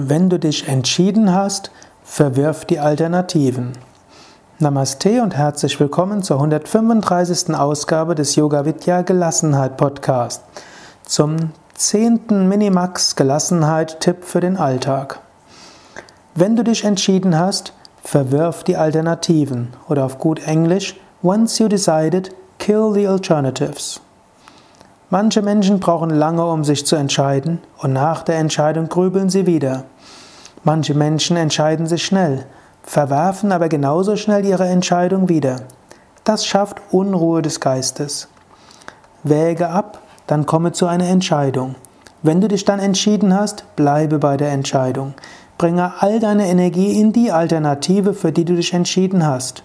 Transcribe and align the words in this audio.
Wenn 0.00 0.28
du 0.28 0.38
dich 0.38 0.68
entschieden 0.68 1.34
hast, 1.34 1.72
verwirf 2.04 2.64
die 2.64 2.78
Alternativen. 2.78 3.72
Namaste 4.60 5.20
und 5.22 5.36
herzlich 5.36 5.80
willkommen 5.80 6.22
zur 6.22 6.36
135. 6.36 7.56
Ausgabe 7.56 8.14
des 8.14 8.36
Yoga 8.36 8.64
Vidya 8.64 9.02
Gelassenheit 9.02 9.76
Podcast. 9.76 10.44
Zum 11.02 11.50
10. 11.74 12.48
Minimax 12.48 13.16
Gelassenheit 13.16 13.98
Tipp 13.98 14.18
für 14.22 14.38
den 14.38 14.56
Alltag. 14.56 15.18
Wenn 16.36 16.54
du 16.54 16.62
dich 16.62 16.84
entschieden 16.84 17.36
hast, 17.36 17.72
verwirf 18.04 18.62
die 18.62 18.76
Alternativen 18.76 19.74
oder 19.88 20.04
auf 20.04 20.18
gut 20.18 20.46
Englisch 20.46 20.94
Once 21.24 21.58
you 21.58 21.66
decided, 21.66 22.32
kill 22.60 22.92
the 22.94 23.08
alternatives. 23.08 24.00
Manche 25.10 25.40
Menschen 25.40 25.80
brauchen 25.80 26.10
lange, 26.10 26.44
um 26.44 26.64
sich 26.64 26.84
zu 26.84 26.94
entscheiden, 26.94 27.60
und 27.78 27.94
nach 27.94 28.22
der 28.22 28.36
Entscheidung 28.36 28.90
grübeln 28.90 29.30
sie 29.30 29.46
wieder. 29.46 29.84
Manche 30.64 30.92
Menschen 30.92 31.38
entscheiden 31.38 31.86
sich 31.86 32.04
schnell, 32.04 32.44
verwerfen 32.82 33.50
aber 33.50 33.70
genauso 33.70 34.16
schnell 34.16 34.44
ihre 34.44 34.66
Entscheidung 34.66 35.30
wieder. 35.30 35.62
Das 36.24 36.44
schafft 36.44 36.82
Unruhe 36.90 37.40
des 37.40 37.58
Geistes. 37.58 38.28
Wäge 39.22 39.70
ab, 39.70 40.00
dann 40.26 40.44
komme 40.44 40.72
zu 40.72 40.86
einer 40.86 41.08
Entscheidung. 41.08 41.76
Wenn 42.22 42.42
du 42.42 42.48
dich 42.48 42.66
dann 42.66 42.78
entschieden 42.78 43.34
hast, 43.34 43.64
bleibe 43.76 44.18
bei 44.18 44.36
der 44.36 44.50
Entscheidung. 44.52 45.14
Bringe 45.56 45.94
all 46.00 46.20
deine 46.20 46.48
Energie 46.48 47.00
in 47.00 47.14
die 47.14 47.32
Alternative, 47.32 48.12
für 48.12 48.30
die 48.30 48.44
du 48.44 48.56
dich 48.56 48.74
entschieden 48.74 49.26
hast. 49.26 49.62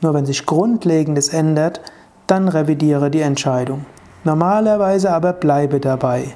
Nur 0.00 0.14
wenn 0.14 0.24
sich 0.24 0.46
Grundlegendes 0.46 1.28
ändert, 1.28 1.82
dann 2.26 2.48
revidiere 2.48 3.10
die 3.10 3.20
Entscheidung. 3.20 3.84
Normalerweise 4.24 5.10
aber 5.12 5.32
bleibe 5.32 5.80
dabei. 5.80 6.34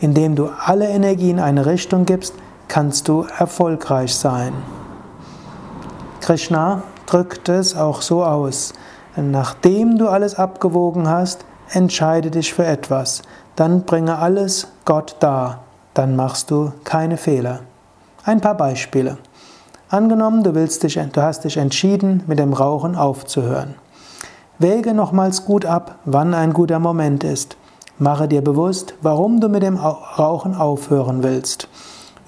Indem 0.00 0.36
du 0.36 0.50
alle 0.64 0.88
Energie 0.88 1.30
in 1.30 1.40
eine 1.40 1.66
Richtung 1.66 2.04
gibst, 2.04 2.34
kannst 2.68 3.08
du 3.08 3.26
erfolgreich 3.38 4.14
sein. 4.14 4.52
Krishna 6.20 6.82
drückt 7.06 7.48
es 7.48 7.76
auch 7.76 8.02
so 8.02 8.24
aus. 8.24 8.72
Nachdem 9.16 9.98
du 9.98 10.08
alles 10.08 10.36
abgewogen 10.36 11.08
hast, 11.08 11.44
entscheide 11.70 12.30
dich 12.30 12.54
für 12.54 12.66
etwas. 12.66 13.22
Dann 13.56 13.82
bringe 13.84 14.18
alles 14.18 14.68
Gott 14.84 15.16
dar. 15.20 15.60
Dann 15.94 16.16
machst 16.16 16.50
du 16.50 16.72
keine 16.82 17.16
Fehler. 17.16 17.60
Ein 18.24 18.40
paar 18.40 18.56
Beispiele. 18.56 19.18
Angenommen, 19.88 20.42
du, 20.42 20.54
willst 20.54 20.82
dich, 20.82 20.98
du 21.12 21.22
hast 21.22 21.44
dich 21.44 21.56
entschieden, 21.56 22.24
mit 22.26 22.38
dem 22.38 22.52
Rauchen 22.52 22.96
aufzuhören. 22.96 23.74
Wäge 24.58 24.94
nochmals 24.94 25.44
gut 25.44 25.66
ab, 25.66 25.96
wann 26.04 26.32
ein 26.32 26.52
guter 26.52 26.78
Moment 26.78 27.24
ist. 27.24 27.56
Mache 27.98 28.28
dir 28.28 28.42
bewusst, 28.42 28.94
warum 29.02 29.40
du 29.40 29.48
mit 29.48 29.64
dem 29.64 29.76
Rauchen 29.76 30.54
aufhören 30.54 31.24
willst. 31.24 31.68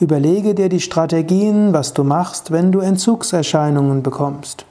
Überlege 0.00 0.54
dir 0.54 0.68
die 0.68 0.80
Strategien, 0.80 1.72
was 1.72 1.92
du 1.94 2.02
machst, 2.02 2.50
wenn 2.50 2.72
du 2.72 2.80
Entzugserscheinungen 2.80 4.02
bekommst. 4.02 4.66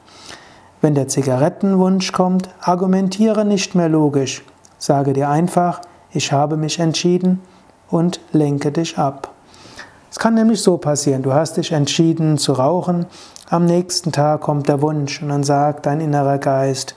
Wenn 0.81 0.95
der 0.95 1.07
Zigarettenwunsch 1.07 2.11
kommt, 2.11 2.49
argumentiere 2.59 3.45
nicht 3.45 3.73
mehr 3.73 3.89
logisch. 3.89 4.43
Sage 4.77 5.13
dir 5.13 5.29
einfach, 5.29 5.79
ich 6.11 6.33
habe 6.33 6.57
mich 6.57 6.79
entschieden 6.79 7.41
und 7.89 8.19
lenke 8.33 8.71
dich 8.73 8.97
ab. 8.97 9.31
Es 10.11 10.19
kann 10.19 10.33
nämlich 10.33 10.61
so 10.61 10.77
passieren, 10.77 11.23
du 11.23 11.33
hast 11.33 11.57
dich 11.57 11.71
entschieden 11.71 12.37
zu 12.37 12.53
rauchen, 12.53 13.05
am 13.49 13.65
nächsten 13.65 14.11
Tag 14.11 14.41
kommt 14.41 14.67
der 14.67 14.81
Wunsch 14.81 15.21
und 15.21 15.29
dann 15.29 15.43
sagt 15.43 15.85
dein 15.85 16.01
innerer 16.01 16.37
Geist, 16.37 16.95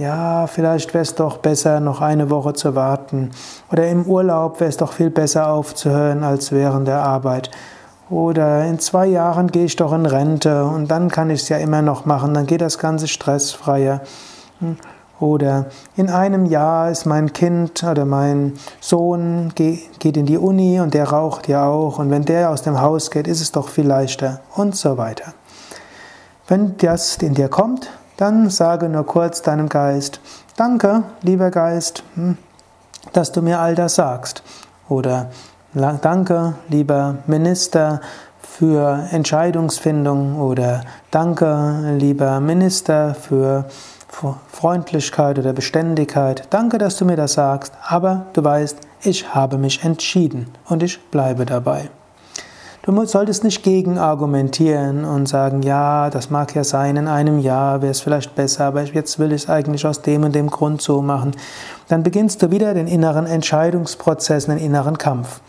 ja, 0.00 0.46
vielleicht 0.46 0.94
wäre 0.94 1.02
es 1.02 1.14
doch 1.14 1.36
besser, 1.36 1.78
noch 1.80 2.00
eine 2.00 2.30
Woche 2.30 2.54
zu 2.54 2.74
warten. 2.74 3.30
Oder 3.70 3.88
im 3.88 4.06
Urlaub 4.06 4.58
wäre 4.58 4.70
es 4.70 4.78
doch 4.78 4.92
viel 4.92 5.10
besser 5.10 5.50
aufzuhören 5.50 6.24
als 6.24 6.52
während 6.52 6.88
der 6.88 7.02
Arbeit. 7.02 7.50
Oder 8.08 8.64
in 8.64 8.78
zwei 8.78 9.06
Jahren 9.06 9.48
gehe 9.48 9.66
ich 9.66 9.76
doch 9.76 9.92
in 9.92 10.06
Rente 10.06 10.64
und 10.64 10.90
dann 10.90 11.10
kann 11.10 11.30
ich 11.30 11.42
es 11.42 11.48
ja 11.48 11.58
immer 11.58 11.82
noch 11.82 12.06
machen, 12.06 12.34
dann 12.34 12.46
geht 12.46 12.60
das 12.60 12.78
Ganze 12.78 13.06
stressfreier. 13.06 14.00
Oder 15.20 15.66
in 15.96 16.08
einem 16.08 16.46
Jahr 16.46 16.90
ist 16.90 17.04
mein 17.04 17.32
Kind 17.34 17.84
oder 17.84 18.06
mein 18.06 18.54
Sohn 18.80 19.52
geht 19.54 20.16
in 20.16 20.24
die 20.24 20.38
Uni 20.38 20.80
und 20.80 20.94
der 20.94 21.10
raucht 21.10 21.46
ja 21.46 21.68
auch 21.68 21.98
und 21.98 22.10
wenn 22.10 22.24
der 22.24 22.50
aus 22.50 22.62
dem 22.62 22.80
Haus 22.80 23.10
geht, 23.10 23.28
ist 23.28 23.42
es 23.42 23.52
doch 23.52 23.68
viel 23.68 23.86
leichter 23.86 24.40
und 24.56 24.74
so 24.74 24.96
weiter. 24.96 25.34
Wenn 26.48 26.76
das 26.78 27.18
in 27.18 27.34
dir 27.34 27.48
kommt, 27.48 27.90
dann 28.20 28.50
sage 28.50 28.88
nur 28.88 29.06
kurz 29.06 29.42
deinem 29.42 29.68
Geist, 29.68 30.20
danke, 30.56 31.02
lieber 31.22 31.50
Geist, 31.50 32.02
hm, 32.14 32.36
dass 33.12 33.32
du 33.32 33.42
mir 33.42 33.60
all 33.60 33.74
das 33.74 33.94
sagst. 33.94 34.42
Oder 34.88 35.30
danke, 35.72 36.54
lieber 36.68 37.16
Minister, 37.26 38.00
für 38.40 39.06
Entscheidungsfindung. 39.10 40.38
Oder 40.40 40.82
danke, 41.10 41.96
lieber 41.98 42.40
Minister, 42.40 43.14
für 43.14 43.64
Freundlichkeit 44.52 45.38
oder 45.38 45.52
Beständigkeit. 45.52 46.46
Danke, 46.50 46.78
dass 46.78 46.96
du 46.96 47.04
mir 47.04 47.16
das 47.16 47.34
sagst, 47.34 47.72
aber 47.88 48.26
du 48.34 48.44
weißt, 48.44 48.76
ich 49.02 49.34
habe 49.34 49.56
mich 49.56 49.82
entschieden 49.82 50.52
und 50.66 50.82
ich 50.82 51.00
bleibe 51.10 51.46
dabei. 51.46 51.90
Du 52.82 53.04
solltest 53.04 53.44
nicht 53.44 53.62
gegen 53.62 53.98
argumentieren 53.98 55.04
und 55.04 55.28
sagen, 55.28 55.60
ja, 55.62 56.08
das 56.08 56.30
mag 56.30 56.54
ja 56.54 56.64
sein, 56.64 56.96
in 56.96 57.08
einem 57.08 57.38
Jahr 57.38 57.82
wäre 57.82 57.90
es 57.90 58.00
vielleicht 58.00 58.34
besser, 58.34 58.64
aber 58.64 58.82
jetzt 58.84 59.18
will 59.18 59.32
ich 59.32 59.42
es 59.42 59.50
eigentlich 59.50 59.86
aus 59.86 60.00
dem 60.00 60.24
und 60.24 60.34
dem 60.34 60.48
Grund 60.48 60.80
so 60.80 61.02
machen. 61.02 61.32
Dann 61.88 62.02
beginnst 62.02 62.42
du 62.42 62.50
wieder 62.50 62.72
den 62.72 62.86
inneren 62.86 63.26
Entscheidungsprozess, 63.26 64.46
den 64.46 64.56
inneren 64.56 64.96
Kampf. 64.96 65.42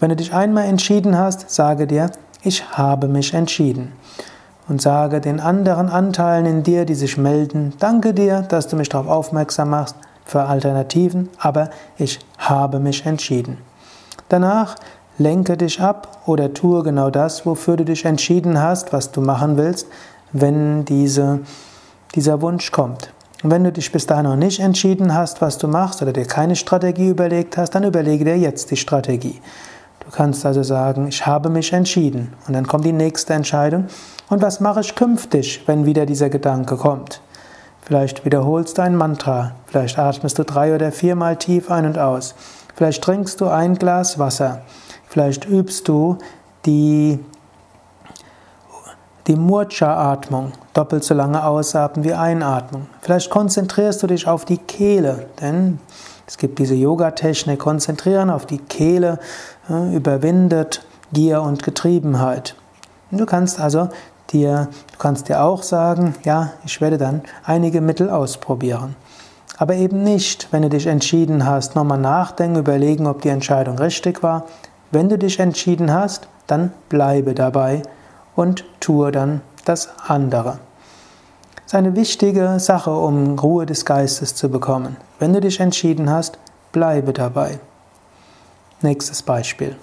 Wenn 0.00 0.08
du 0.08 0.16
dich 0.16 0.34
einmal 0.34 0.64
entschieden 0.64 1.16
hast, 1.16 1.50
sage 1.50 1.86
dir, 1.86 2.10
ich 2.42 2.68
habe 2.76 3.06
mich 3.06 3.32
entschieden. 3.32 3.92
Und 4.66 4.82
sage 4.82 5.20
den 5.20 5.38
anderen 5.38 5.88
Anteilen 5.88 6.46
in 6.46 6.62
dir, 6.64 6.84
die 6.84 6.96
sich 6.96 7.16
melden, 7.16 7.74
danke 7.78 8.12
dir, 8.12 8.42
dass 8.42 8.66
du 8.66 8.74
mich 8.74 8.88
darauf 8.88 9.06
aufmerksam 9.06 9.70
machst 9.70 9.94
für 10.24 10.42
Alternativen, 10.46 11.28
aber 11.38 11.70
ich 11.96 12.18
habe 12.38 12.80
mich 12.80 13.06
entschieden. 13.06 13.58
Danach 14.28 14.74
lenke 15.18 15.56
dich 15.56 15.80
ab 15.80 16.22
oder 16.26 16.54
tue 16.54 16.82
genau 16.82 17.10
das, 17.10 17.44
wofür 17.46 17.76
du 17.76 17.84
dich 17.84 18.04
entschieden 18.04 18.60
hast, 18.60 18.92
was 18.92 19.12
du 19.12 19.20
machen 19.20 19.56
willst, 19.56 19.86
wenn 20.32 20.84
diese, 20.84 21.40
dieser 22.14 22.40
Wunsch 22.40 22.72
kommt. 22.72 23.12
Und 23.42 23.50
wenn 23.50 23.64
du 23.64 23.72
dich 23.72 23.90
bis 23.90 24.06
dahin 24.06 24.24
noch 24.24 24.36
nicht 24.36 24.60
entschieden 24.60 25.14
hast, 25.14 25.40
was 25.40 25.58
du 25.58 25.66
machst 25.66 26.00
oder 26.00 26.12
dir 26.12 26.26
keine 26.26 26.56
Strategie 26.56 27.08
überlegt 27.08 27.56
hast, 27.56 27.70
dann 27.70 27.84
überlege 27.84 28.24
dir 28.24 28.38
jetzt 28.38 28.70
die 28.70 28.76
Strategie. 28.76 29.40
Du 30.00 30.10
kannst 30.10 30.46
also 30.46 30.62
sagen, 30.62 31.08
ich 31.08 31.26
habe 31.26 31.48
mich 31.48 31.72
entschieden. 31.72 32.32
Und 32.46 32.54
dann 32.54 32.66
kommt 32.66 32.84
die 32.84 32.92
nächste 32.92 33.34
Entscheidung. 33.34 33.86
Und 34.28 34.42
was 34.42 34.60
mache 34.60 34.80
ich 34.80 34.94
künftig, 34.94 35.62
wenn 35.66 35.86
wieder 35.86 36.06
dieser 36.06 36.30
Gedanke 36.30 36.76
kommt? 36.76 37.20
Vielleicht 37.82 38.24
wiederholst 38.24 38.78
du 38.78 38.82
ein 38.82 38.96
Mantra. 38.96 39.52
Vielleicht 39.66 39.98
atmest 39.98 40.38
du 40.38 40.44
drei 40.44 40.74
oder 40.74 40.92
viermal 40.92 41.36
tief 41.36 41.70
ein 41.70 41.84
und 41.84 41.98
aus. 41.98 42.34
Vielleicht 42.74 43.02
trinkst 43.02 43.40
du 43.40 43.48
ein 43.48 43.76
Glas 43.76 44.18
Wasser. 44.18 44.62
Vielleicht 45.08 45.44
übst 45.44 45.88
du 45.88 46.18
die, 46.64 47.18
die 49.26 49.36
Murcha-Atmung, 49.36 50.52
doppelt 50.72 51.04
so 51.04 51.14
lange 51.14 51.44
ausatmen 51.44 52.04
wie 52.04 52.14
Einatmung. 52.14 52.86
Vielleicht 53.00 53.30
konzentrierst 53.30 54.02
du 54.02 54.06
dich 54.06 54.26
auf 54.26 54.44
die 54.44 54.58
Kehle, 54.58 55.26
denn 55.40 55.78
es 56.26 56.38
gibt 56.38 56.58
diese 56.58 56.74
Yoga-Technik, 56.74 57.58
konzentrieren 57.58 58.30
auf 58.30 58.46
die 58.46 58.58
Kehle, 58.58 59.18
äh, 59.68 59.94
überwindet 59.94 60.82
Gier 61.12 61.42
und 61.42 61.62
Getriebenheit. 61.62 62.54
Du 63.10 63.26
kannst 63.26 63.60
also 63.60 63.90
dir, 64.30 64.68
du 64.92 64.98
kannst 64.98 65.28
dir 65.28 65.42
auch 65.42 65.62
sagen, 65.62 66.14
ja, 66.24 66.52
ich 66.64 66.80
werde 66.80 66.96
dann 66.96 67.20
einige 67.44 67.82
Mittel 67.82 68.08
ausprobieren. 68.08 68.96
Aber 69.58 69.74
eben 69.74 70.02
nicht, 70.02 70.48
wenn 70.50 70.62
du 70.62 70.68
dich 70.68 70.86
entschieden 70.86 71.46
hast, 71.46 71.76
nochmal 71.76 71.98
nachdenken, 71.98 72.58
überlegen, 72.58 73.06
ob 73.06 73.22
die 73.22 73.28
Entscheidung 73.28 73.78
richtig 73.78 74.22
war, 74.22 74.46
wenn 74.90 75.08
du 75.08 75.18
dich 75.18 75.38
entschieden 75.38 75.92
hast, 75.92 76.28
dann 76.46 76.72
bleibe 76.88 77.34
dabei 77.34 77.82
und 78.34 78.64
tue 78.80 79.12
dann 79.12 79.40
das 79.64 79.88
andere. 80.06 80.58
Das 81.54 81.66
ist 81.66 81.74
eine 81.74 81.96
wichtige 81.96 82.58
Sache, 82.58 82.90
um 82.90 83.38
Ruhe 83.38 83.64
des 83.64 83.84
Geistes 83.84 84.34
zu 84.34 84.50
bekommen. 84.50 84.96
Wenn 85.18 85.32
du 85.32 85.40
dich 85.40 85.60
entschieden 85.60 86.10
hast, 86.10 86.38
bleibe 86.72 87.12
dabei. 87.12 87.58
Nächstes 88.82 89.22
Beispiel. 89.22 89.76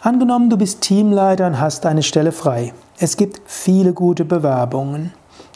Angenommen, 0.00 0.50
du 0.50 0.56
bist 0.56 0.82
Teamleiter 0.82 1.46
und 1.46 1.60
hast 1.60 1.86
eine 1.86 2.02
Stelle 2.02 2.30
frei. 2.30 2.72
Es 2.98 3.16
gibt 3.16 3.40
viele 3.46 3.92
gute 3.92 4.24
Bewerbungen. 4.24 5.12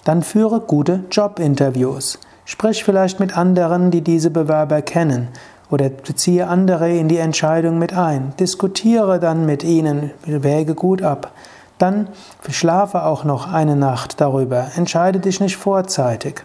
Dann 0.08 0.22
führe 0.22 0.60
gute 0.60 1.04
Jobinterviews. 1.10 2.18
Sprich 2.46 2.82
vielleicht 2.82 3.20
mit 3.20 3.36
anderen, 3.36 3.90
die 3.90 4.00
diese 4.00 4.30
Bewerber 4.30 4.80
kennen 4.80 5.28
oder 5.68 5.90
beziehe 5.90 6.46
andere 6.46 6.90
in 6.96 7.08
die 7.08 7.18
Entscheidung 7.18 7.78
mit 7.78 7.92
ein. 7.92 8.32
Diskutiere 8.40 9.20
dann 9.20 9.44
mit 9.44 9.64
ihnen, 9.64 10.12
wäge 10.24 10.74
gut 10.74 11.02
ab. 11.02 11.32
Dann 11.76 12.08
schlafe 12.48 13.04
auch 13.04 13.24
noch 13.24 13.52
eine 13.52 13.76
Nacht 13.76 14.18
darüber. 14.18 14.68
Entscheide 14.76 15.20
dich 15.20 15.40
nicht 15.40 15.58
vorzeitig. 15.58 16.42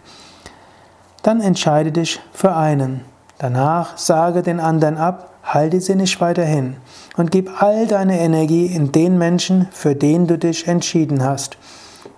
Dann 1.22 1.40
entscheide 1.40 1.94
dich 1.94 2.20
für 2.34 2.54
einen. 2.54 3.06
Danach 3.38 3.98
sage 3.98 4.42
den 4.42 4.60
anderen 4.60 4.98
ab, 4.98 5.30
halte 5.42 5.80
sie 5.80 5.96
nicht 5.96 6.20
weiterhin 6.20 6.76
und 7.16 7.32
gib 7.32 7.64
all 7.64 7.88
deine 7.88 8.20
Energie 8.20 8.66
in 8.66 8.92
den 8.92 9.18
Menschen, 9.18 9.70
für 9.72 9.96
den 9.96 10.28
du 10.28 10.38
dich 10.38 10.68
entschieden 10.68 11.24
hast. 11.24 11.56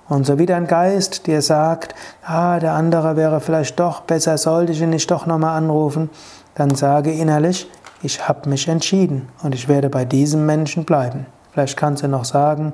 Und 0.08 0.26
so 0.26 0.38
wie 0.38 0.46
dein 0.46 0.68
Geist 0.68 1.26
dir 1.26 1.42
sagt, 1.42 1.96
ah, 2.24 2.60
der 2.60 2.74
andere 2.74 3.16
wäre 3.16 3.40
vielleicht 3.40 3.80
doch 3.80 4.02
besser, 4.02 4.38
sollte 4.38 4.72
ich 4.72 4.82
ihn 4.82 4.92
nicht 4.92 5.10
doch 5.10 5.26
nochmal 5.26 5.58
anrufen, 5.58 6.10
dann 6.54 6.76
sage 6.76 7.12
innerlich, 7.12 7.70
ich 8.04 8.28
habe 8.28 8.50
mich 8.50 8.68
entschieden 8.68 9.30
und 9.42 9.56
ich 9.56 9.68
werde 9.68 9.90
bei 9.90 10.06
diesem 10.06 10.46
Menschen 10.46 10.86
bleiben. 10.86 11.26
Vielleicht 11.52 11.78
kannst 11.78 12.04
du 12.04 12.08
noch 12.08 12.26
sagen, 12.26 12.74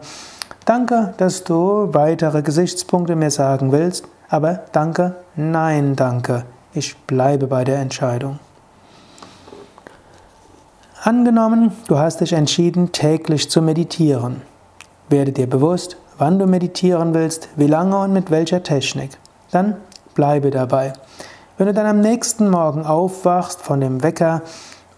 danke, 0.66 1.14
dass 1.18 1.44
du 1.46 1.94
weitere 1.94 2.42
Gesichtspunkte 2.42 3.16
mir 3.16 3.32
sagen 3.32 3.72
willst, 3.72 4.06
aber 4.30 4.62
danke, 4.74 5.16
nein, 5.36 5.96
danke, 5.96 6.44
ich 6.74 6.98
bleibe 7.06 7.48
bei 7.48 7.64
der 7.64 7.80
Entscheidung. 7.80 8.40
Angenommen, 11.04 11.72
du 11.88 11.98
hast 11.98 12.22
dich 12.22 12.34
entschieden, 12.34 12.92
täglich 12.92 13.50
zu 13.50 13.62
meditieren. 13.62 14.42
Werde 15.10 15.32
dir 15.32 15.50
bewusst, 15.50 15.98
wann 16.22 16.38
du 16.38 16.46
meditieren 16.46 17.16
willst, 17.16 17.50
wie 17.56 17.66
lange 17.66 17.98
und 17.98 18.14
mit 18.14 18.30
welcher 18.30 18.62
Technik. 18.62 19.18
Dann 19.50 19.76
bleibe 20.14 20.52
dabei. 20.52 20.94
Wenn 21.58 21.66
du 21.66 21.74
dann 21.74 21.88
am 21.88 22.00
nächsten 22.00 22.48
Morgen 22.48 22.86
aufwachst 22.86 23.60
von 23.60 23.82
dem 23.82 24.04
Wecker 24.04 24.44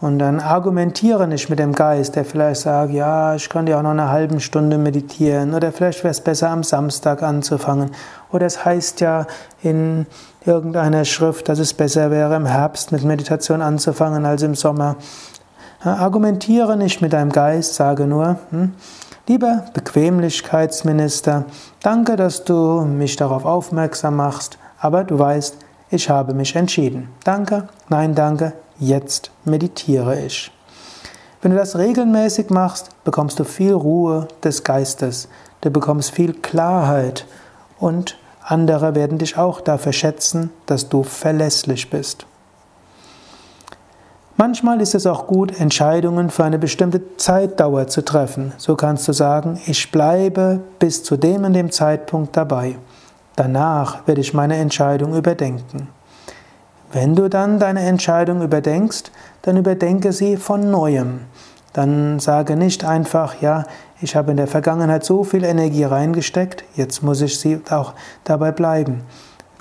und 0.01 0.19
dann 0.19 0.41
argumentiere 0.41 1.29
nicht 1.29 1.49
mit 1.49 1.59
dem 1.59 1.71
Geist, 1.71 2.17
der 2.17 2.25
vielleicht 2.25 2.61
sagt, 2.61 2.91
ja, 2.91 3.35
ich 3.35 3.47
könnte 3.47 3.71
ja 3.71 3.79
auch 3.79 3.83
noch 3.83 3.91
eine 3.91 4.09
halbe 4.09 4.41
Stunde 4.41 4.77
meditieren 4.77 5.53
oder 5.53 5.71
vielleicht 5.71 6.03
wäre 6.03 6.11
es 6.11 6.19
besser 6.19 6.49
am 6.49 6.61
Samstag 6.61 7.23
anzufangen 7.23 7.91
oder 8.33 8.45
es 8.45 8.65
heißt 8.65 8.99
ja 8.99 9.25
in 9.61 10.05
irgendeiner 10.45 11.05
Schrift, 11.05 11.47
dass 11.47 11.59
es 11.59 11.73
besser 11.73 12.11
wäre 12.11 12.35
im 12.35 12.45
Herbst 12.45 12.91
mit 12.91 13.05
Meditation 13.05 13.61
anzufangen 13.61 14.25
als 14.25 14.41
im 14.41 14.55
Sommer. 14.55 14.97
Argumentiere 15.81 16.75
nicht 16.75 17.01
mit 17.01 17.13
deinem 17.13 17.31
Geist, 17.31 17.75
sage 17.75 18.07
nur, 18.07 18.39
hm, 18.49 18.73
Lieber 19.25 19.63
Bequemlichkeitsminister, 19.73 21.45
danke, 21.81 22.17
dass 22.17 22.43
du 22.43 22.81
mich 22.81 23.15
darauf 23.15 23.45
aufmerksam 23.45 24.17
machst, 24.17 24.57
aber 24.77 25.05
du 25.05 25.17
weißt, 25.17 25.55
ich 25.91 26.09
habe 26.09 26.33
mich 26.33 26.57
entschieden. 26.57 27.07
Danke, 27.23 27.69
nein, 27.87 28.15
danke, 28.15 28.51
jetzt 28.79 29.31
meditiere 29.45 30.19
ich. 30.19 30.51
Wenn 31.41 31.51
du 31.51 31.57
das 31.57 31.77
regelmäßig 31.77 32.49
machst, 32.49 32.89
bekommst 33.05 33.39
du 33.39 33.45
viel 33.45 33.71
Ruhe 33.71 34.27
des 34.43 34.65
Geistes, 34.65 35.29
du 35.61 35.71
bekommst 35.71 36.11
viel 36.11 36.33
Klarheit 36.33 37.25
und 37.79 38.17
andere 38.43 38.93
werden 38.93 39.19
dich 39.19 39.37
auch 39.37 39.61
dafür 39.61 39.93
schätzen, 39.93 40.49
dass 40.65 40.89
du 40.89 41.03
verlässlich 41.03 41.89
bist. 41.89 42.25
Manchmal 44.35 44.81
ist 44.81 44.95
es 44.95 45.05
auch 45.05 45.27
gut, 45.27 45.59
Entscheidungen 45.59 46.31
für 46.31 46.43
eine 46.43 46.57
bestimmte 46.57 47.17
Zeitdauer 47.17 47.87
zu 47.87 48.03
treffen. 48.03 48.51
So 48.57 48.75
kannst 48.75 49.07
du 49.07 49.13
sagen, 49.13 49.61
ich 49.67 49.91
bleibe 49.91 50.61
bis 50.79 51.03
zu 51.03 51.17
dem 51.17 51.43
und 51.43 51.53
dem 51.53 51.71
Zeitpunkt 51.71 52.35
dabei. 52.35 52.77
Danach 53.35 54.07
werde 54.07 54.21
ich 54.21 54.33
meine 54.33 54.57
Entscheidung 54.57 55.15
überdenken. 55.15 55.87
Wenn 56.91 57.15
du 57.15 57.29
dann 57.29 57.59
deine 57.59 57.81
Entscheidung 57.81 58.41
überdenkst, 58.41 59.11
dann 59.43 59.57
überdenke 59.57 60.11
sie 60.11 60.37
von 60.37 60.71
neuem. 60.71 61.21
Dann 61.73 62.19
sage 62.19 62.55
nicht 62.55 62.85
einfach, 62.85 63.39
ja, 63.41 63.65
ich 64.01 64.15
habe 64.15 64.31
in 64.31 64.37
der 64.37 64.47
Vergangenheit 64.47 65.03
so 65.03 65.23
viel 65.23 65.43
Energie 65.43 65.83
reingesteckt, 65.83 66.63
jetzt 66.75 67.03
muss 67.03 67.21
ich 67.21 67.39
sie 67.39 67.61
auch 67.69 67.93
dabei 68.23 68.51
bleiben. 68.51 69.01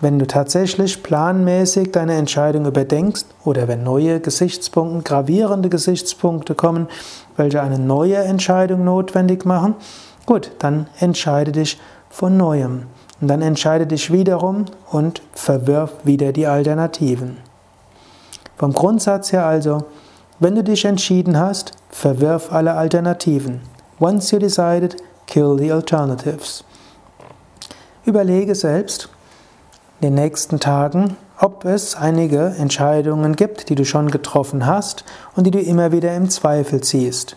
Wenn 0.02 0.18
du 0.18 0.26
tatsächlich 0.26 1.04
planmäßig 1.04 1.92
deine 1.92 2.14
Entscheidung 2.14 2.66
überdenkst 2.66 3.24
oder 3.44 3.68
wenn 3.68 3.84
neue 3.84 4.18
Gesichtspunkte, 4.18 5.04
gravierende 5.04 5.68
Gesichtspunkte 5.68 6.56
kommen, 6.56 6.88
welche 7.36 7.62
eine 7.62 7.78
neue 7.78 8.16
Entscheidung 8.16 8.82
notwendig 8.82 9.44
machen, 9.44 9.76
gut, 10.26 10.50
dann 10.58 10.88
entscheide 10.98 11.52
dich 11.52 11.80
von 12.10 12.36
neuem. 12.36 12.86
Und 13.20 13.28
dann 13.28 13.42
entscheide 13.42 13.86
dich 13.86 14.12
wiederum 14.12 14.64
und 14.90 15.22
verwirf 15.34 15.92
wieder 16.02 16.32
die 16.32 16.48
Alternativen. 16.48 17.36
Vom 18.56 18.72
Grundsatz 18.72 19.30
her 19.30 19.46
also, 19.46 19.84
wenn 20.40 20.56
du 20.56 20.64
dich 20.64 20.84
entschieden 20.84 21.38
hast, 21.38 21.74
verwirf 21.90 22.52
alle 22.52 22.74
Alternativen. 22.74 23.60
Once 24.00 24.32
you 24.32 24.40
decided, 24.40 24.96
kill 25.28 25.56
the 25.56 25.70
alternatives. 25.70 26.64
Überlege 28.04 28.56
selbst, 28.56 29.08
in 30.02 30.08
den 30.08 30.14
nächsten 30.24 30.58
Tagen, 30.58 31.16
ob 31.38 31.64
es 31.64 31.94
einige 31.94 32.56
Entscheidungen 32.58 33.36
gibt, 33.36 33.68
die 33.68 33.76
du 33.76 33.84
schon 33.84 34.10
getroffen 34.10 34.66
hast 34.66 35.04
und 35.36 35.46
die 35.46 35.52
du 35.52 35.60
immer 35.60 35.92
wieder 35.92 36.12
im 36.16 36.28
Zweifel 36.28 36.80
ziehst. 36.80 37.36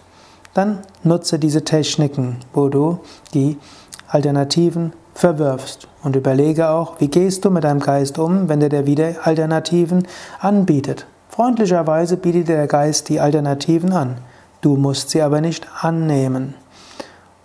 Dann 0.56 0.79
nutze 1.03 1.38
diese 1.38 1.63
Techniken, 1.63 2.38
wo 2.53 2.69
du 2.69 3.00
die 3.35 3.59
Alternativen 4.07 4.94
verwirfst 5.13 5.88
und 6.01 6.15
überlege 6.15 6.69
auch, 6.69 7.00
wie 7.00 7.07
gehst 7.07 7.45
du 7.45 7.51
mit 7.51 7.63
deinem 7.63 7.81
Geist 7.81 8.17
um, 8.17 8.50
wenn 8.50 8.62
dir 8.62 8.69
der 8.69 8.88
wieder 8.88 9.13
Alternativen 9.21 10.07
anbietet. 10.39 11.06
Freundlicherweise 11.29 12.18
bietet 12.18 12.47
der 12.47 12.65
Geist 12.65 13.09
die 13.09 13.19
Alternativen 13.19 13.94
an. 13.94 14.18
Du 14.61 14.75
musst 14.75 15.11
sie 15.11 15.21
aber 15.21 15.39
nicht 15.39 15.68
annehmen. 15.81 16.56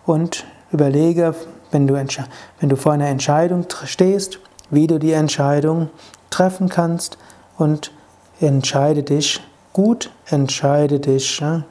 Und 0.07 0.47
überlege, 0.73 1.35
wenn 1.73 1.87
du, 1.87 1.95
wenn 1.95 2.69
du 2.71 2.77
vor 2.77 2.93
einer 2.93 3.09
Entscheidung 3.09 3.67
stehst, 3.85 4.39
wie 4.71 4.87
du 4.87 4.99
die 4.99 5.13
Entscheidung 5.13 5.91
treffen 6.31 6.69
kannst 6.69 7.19
und 7.59 7.93
entscheide 8.41 9.03
dich 9.03 9.41
gut, 9.73 10.11
entscheide 10.27 11.01
dich 11.01 11.41
ja, 11.41 11.65